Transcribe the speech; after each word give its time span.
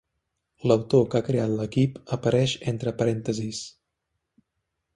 L'autor 0.69 1.03
que 1.11 1.19
ha 1.19 1.25
creat 1.27 1.53
l'equip 1.59 1.99
apareix 2.17 2.55
entre 2.73 2.97
parèntesis. 3.03 3.61